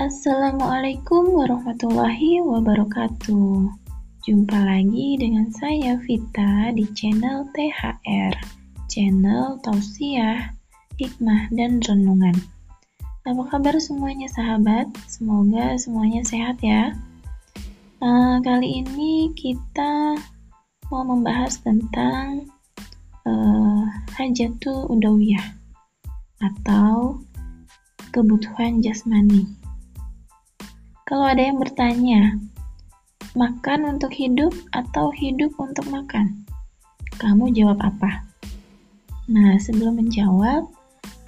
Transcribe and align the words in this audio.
Assalamualaikum 0.00 1.36
warahmatullahi 1.36 2.40
wabarakatuh. 2.40 3.68
Jumpa 4.24 4.56
lagi 4.64 5.20
dengan 5.20 5.52
saya 5.52 6.00
Vita 6.08 6.72
di 6.72 6.88
channel 6.96 7.44
THR, 7.52 8.32
channel 8.88 9.60
tausiah, 9.60 10.56
hikmah 10.96 11.52
dan 11.52 11.84
renungan. 11.84 12.32
Apa 13.28 13.44
kabar 13.52 13.76
semuanya 13.76 14.32
sahabat? 14.32 14.88
Semoga 15.12 15.76
semuanya 15.76 16.24
sehat 16.24 16.56
ya. 16.64 16.96
Uh, 18.00 18.40
kali 18.40 18.80
ini 18.80 19.28
kita 19.36 20.16
mau 20.88 21.04
membahas 21.04 21.60
tentang 21.60 22.48
uh, 23.28 23.84
hajatul 24.16 24.88
udawiyah 24.88 25.52
atau 26.40 27.20
kebutuhan 28.08 28.80
jasmani. 28.80 29.60
Kalau 31.12 31.28
ada 31.28 31.44
yang 31.44 31.60
bertanya, 31.60 32.40
makan 33.36 33.84
untuk 33.84 34.16
hidup 34.16 34.48
atau 34.72 35.12
hidup 35.12 35.52
untuk 35.60 35.84
makan? 35.92 36.48
Kamu 37.20 37.52
jawab 37.52 37.84
apa? 37.84 38.24
Nah, 39.28 39.60
sebelum 39.60 40.00
menjawab, 40.00 40.72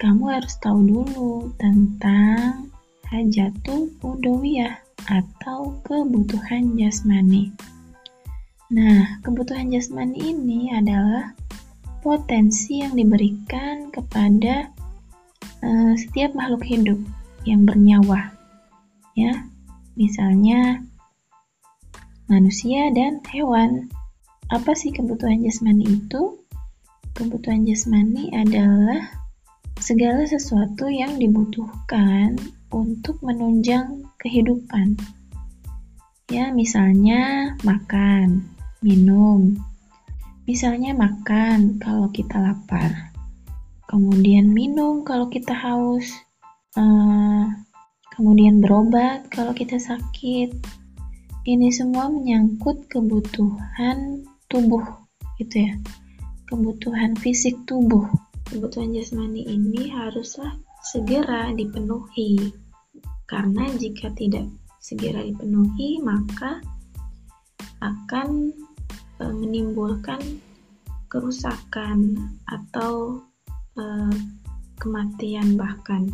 kamu 0.01 0.41
harus 0.41 0.57
tahu 0.57 0.89
dulu 0.89 1.53
tentang 1.61 2.73
hajatul 3.13 3.93
udawiyah 4.01 4.73
atau 5.05 5.77
kebutuhan 5.85 6.73
jasmani. 6.81 7.53
Nah, 8.73 9.21
kebutuhan 9.21 9.69
jasmani 9.69 10.33
ini 10.33 10.73
adalah 10.73 11.37
potensi 12.01 12.81
yang 12.81 12.97
diberikan 12.97 13.93
kepada 13.93 14.65
uh, 15.61 15.93
setiap 15.93 16.33
makhluk 16.33 16.65
hidup 16.65 16.97
yang 17.45 17.69
bernyawa, 17.69 18.33
ya, 19.13 19.45
misalnya 19.95 20.83
manusia 22.27 22.91
dan 22.91 23.19
hewan. 23.31 23.89
Apa 24.53 24.77
sih 24.77 24.93
kebutuhan 24.93 25.41
jasmani 25.41 25.89
itu? 25.89 26.37
Kebutuhan 27.17 27.65
jasmani 27.65 28.29
adalah 28.35 29.09
segala 29.81 30.27
sesuatu 30.27 30.85
yang 30.91 31.17
dibutuhkan 31.17 32.37
untuk 32.69 33.17
menunjang 33.25 34.05
kehidupan. 34.21 34.99
Ya, 36.29 36.51
misalnya 36.51 37.53
makan, 37.61 38.45
minum. 38.81 39.55
Misalnya 40.45 40.93
makan 40.93 41.81
kalau 41.81 42.09
kita 42.13 42.37
lapar. 42.37 43.13
Kemudian 43.85 44.49
minum 44.49 45.05
kalau 45.05 45.29
kita 45.29 45.53
haus. 45.53 46.09
Uh, 46.75 47.64
kemudian 48.15 48.63
berobat 48.63 49.27
kalau 49.27 49.51
kita 49.51 49.75
sakit. 49.75 50.55
Ini 51.45 51.69
semua 51.69 52.09
menyangkut 52.09 52.89
kebutuhan 52.89 54.25
tubuh, 54.49 54.81
gitu 55.37 55.69
ya. 55.69 55.77
Kebutuhan 56.49 57.13
fisik 57.21 57.53
tubuh. 57.69 58.07
Kebutuhan 58.49 58.97
jasmani 58.97 59.45
ini 59.45 59.93
haruslah 59.93 60.57
segera 60.81 61.53
dipenuhi. 61.53 62.49
Karena 63.29 63.69
jika 63.77 64.09
tidak 64.17 64.49
segera 64.81 65.21
dipenuhi, 65.21 66.01
maka 66.01 66.61
akan 67.81 68.49
e, 69.21 69.23
menimbulkan 69.29 70.21
kerusakan 71.09 72.17
atau 72.49 73.21
e, 73.77 73.83
kematian 74.81 75.57
bahkan 75.57 76.09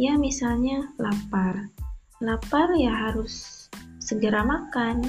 ya 0.00 0.18
misalnya 0.18 0.90
lapar. 0.98 1.70
Lapar 2.22 2.72
ya 2.78 3.10
harus 3.10 3.66
segera 3.98 4.42
makan. 4.46 5.02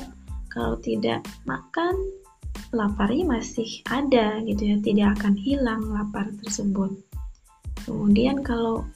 Kalau 0.50 0.80
tidak 0.80 1.28
makan 1.44 1.94
laparnya 2.72 3.40
masih 3.40 3.84
ada 3.92 4.40
gitu 4.44 4.76
ya 4.76 4.78
tidak 4.80 5.20
akan 5.20 5.36
hilang 5.36 5.84
lapar 5.92 6.32
tersebut. 6.44 6.96
Kemudian 7.84 8.42
kalau 8.42 8.88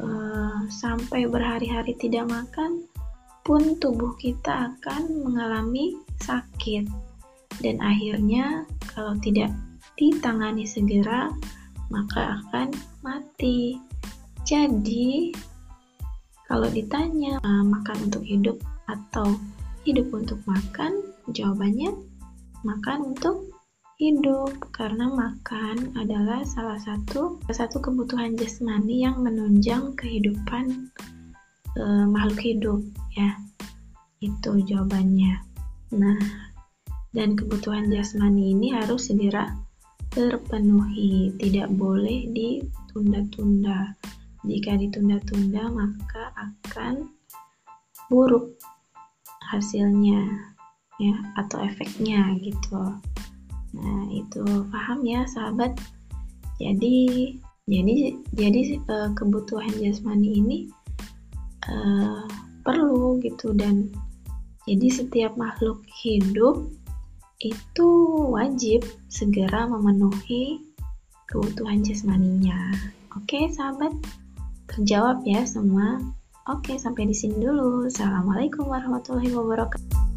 uh, 0.00 0.60
sampai 0.68 1.24
berhari-hari 1.24 1.96
tidak 1.96 2.28
makan 2.28 2.84
pun 3.42 3.78
tubuh 3.80 4.12
kita 4.20 4.74
akan 4.74 5.24
mengalami 5.24 5.96
sakit. 6.20 6.84
Dan 7.64 7.80
akhirnya 7.80 8.68
kalau 8.92 9.16
tidak 9.24 9.48
ditangani 9.96 10.68
segera 10.68 11.32
maka 11.88 12.42
akan 12.42 12.68
mati 13.00 13.80
jadi, 14.46 15.34
kalau 16.46 16.70
ditanya 16.70 17.42
uh, 17.42 17.66
makan 17.66 18.06
untuk 18.06 18.22
hidup 18.22 18.62
atau 18.86 19.34
hidup 19.82 20.06
untuk 20.14 20.38
makan, 20.46 21.02
jawabannya 21.34 21.90
makan 22.62 23.14
untuk 23.14 23.50
hidup 23.98 24.54
karena 24.70 25.10
makan 25.10 25.90
adalah 25.98 26.46
salah 26.46 26.76
satu 26.78 27.40
salah 27.48 27.58
satu 27.66 27.80
kebutuhan 27.80 28.36
jasmani 28.36 29.02
yang 29.02 29.24
menunjang 29.24 29.96
kehidupan 29.98 30.94
uh, 31.80 32.06
makhluk 32.06 32.38
hidup 32.38 32.80
ya. 33.18 33.34
Itu 34.22 34.62
jawabannya. 34.62 35.42
Nah, 35.98 36.18
dan 37.10 37.34
kebutuhan 37.34 37.90
jasmani 37.90 38.54
ini 38.54 38.70
harus 38.76 39.10
segera 39.10 39.50
terpenuhi, 40.14 41.34
tidak 41.36 41.68
boleh 41.74 42.30
ditunda-tunda. 42.30 43.96
Jika 44.46 44.78
ditunda-tunda, 44.78 45.66
maka 45.68 46.30
akan 46.38 47.10
buruk 48.06 48.54
hasilnya 49.50 50.22
ya 51.02 51.16
atau 51.36 51.60
efeknya 51.66 52.38
gitu. 52.40 52.82
Nah, 53.76 54.02
itu 54.14 54.42
paham 54.70 55.02
ya, 55.02 55.26
sahabat. 55.26 55.74
Jadi 56.56 57.36
jadi 57.66 58.14
jadi 58.32 58.78
uh, 58.86 59.10
kebutuhan 59.18 59.74
jasmani 59.82 60.38
ini 60.38 60.58
uh, 61.66 62.24
perlu 62.62 63.18
gitu 63.20 63.50
dan 63.52 63.90
jadi 64.70 64.86
setiap 64.90 65.34
makhluk 65.34 65.82
hidup 66.02 66.70
itu 67.42 67.88
wajib 68.32 68.86
segera 69.10 69.68
memenuhi 69.68 70.62
kebutuhan 71.28 71.82
jasmaninya. 71.84 72.72
Oke, 73.18 73.50
sahabat. 73.52 73.92
Terjawab 74.66 75.22
ya 75.22 75.46
semua. 75.46 75.98
Oke, 76.46 76.78
sampai 76.78 77.10
di 77.10 77.14
sini 77.14 77.38
dulu. 77.42 77.86
Assalamualaikum 77.90 78.66
warahmatullahi 78.66 79.30
wabarakatuh. 79.34 80.15